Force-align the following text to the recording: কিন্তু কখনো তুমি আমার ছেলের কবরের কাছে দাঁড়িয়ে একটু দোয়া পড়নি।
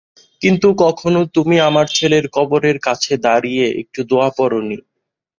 কিন্তু 0.41 0.67
কখনো 0.83 1.19
তুমি 1.35 1.55
আমার 1.67 1.87
ছেলের 1.97 2.25
কবরের 2.35 2.77
কাছে 2.87 3.13
দাঁড়িয়ে 3.25 3.65
একটু 3.81 3.99
দোয়া 4.09 4.29
পড়নি। 4.37 4.77